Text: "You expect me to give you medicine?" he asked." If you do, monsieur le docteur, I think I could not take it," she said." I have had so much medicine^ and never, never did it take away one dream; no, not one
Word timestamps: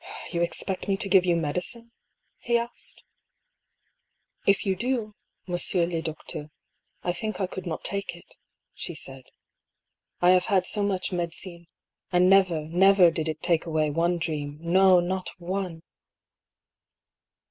"You 0.33 0.41
expect 0.41 0.87
me 0.87 0.97
to 0.97 1.07
give 1.07 1.27
you 1.27 1.35
medicine?" 1.35 1.91
he 2.47 2.57
asked." 2.57 3.03
If 4.47 4.65
you 4.65 4.75
do, 4.75 5.13
monsieur 5.45 5.85
le 5.85 6.01
docteur, 6.01 6.49
I 7.03 7.13
think 7.13 7.39
I 7.39 7.45
could 7.45 7.67
not 7.67 7.83
take 7.83 8.15
it," 8.15 8.35
she 8.73 8.95
said." 8.95 9.25
I 10.19 10.31
have 10.31 10.45
had 10.45 10.65
so 10.65 10.81
much 10.81 11.11
medicine^ 11.11 11.67
and 12.11 12.27
never, 12.27 12.65
never 12.67 13.11
did 13.11 13.29
it 13.29 13.43
take 13.43 13.67
away 13.67 13.91
one 13.91 14.17
dream; 14.17 14.57
no, 14.61 14.99
not 14.99 15.29
one 15.37 15.83